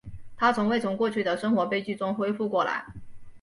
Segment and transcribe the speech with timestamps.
[0.35, 2.83] 她从未从过去的生活悲剧中恢复过来。